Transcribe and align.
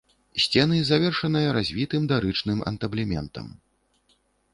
Сцены 0.43 0.77
завершаныя 0.91 1.51
развітым 1.57 2.07
дарычным 2.13 2.59
антаблементам. 2.73 3.53